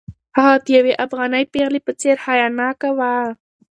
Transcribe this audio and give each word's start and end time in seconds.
هغه 0.37 0.53
د 0.63 0.67
یوې 0.77 0.93
افغانۍ 1.05 1.43
پېغلې 1.53 1.81
په 1.87 1.91
څېر 1.99 2.15
حیاناکه 2.25 2.89
وه. 2.97 3.13